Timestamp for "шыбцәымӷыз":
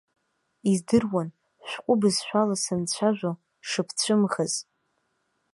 3.67-4.53